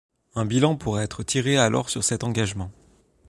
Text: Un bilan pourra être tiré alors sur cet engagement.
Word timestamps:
Un 0.33 0.45
bilan 0.47 0.77
pourra 0.77 1.03
être 1.03 1.21
tiré 1.21 1.57
alors 1.57 1.91
sur 1.91 2.03
cet 2.03 2.23
engagement. 2.23 2.71